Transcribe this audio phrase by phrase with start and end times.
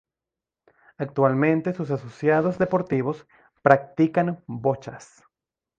[0.97, 3.27] Actualmente sus asociados deportivos
[3.61, 5.21] practican bochas.